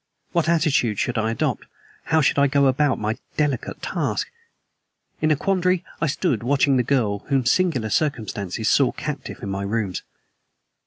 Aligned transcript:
What 0.31 0.49
attitude 0.49 0.97
should 0.97 1.19
I 1.19 1.29
adopt? 1.29 1.65
How 2.05 2.21
should 2.21 2.39
I 2.39 2.47
go 2.47 2.65
about 2.65 2.97
my 2.97 3.19
delicate 3.37 3.83
task? 3.83 4.31
In 5.21 5.29
a 5.29 5.35
quandary, 5.35 5.85
I 6.01 6.07
stood 6.07 6.41
watching 6.41 6.77
the 6.77 6.81
girl 6.81 7.19
whom 7.27 7.45
singular 7.45 7.91
circumstances 7.91 8.67
saw 8.67 8.93
captive 8.93 9.43
in 9.43 9.49
my 9.51 9.61
rooms. 9.61 10.01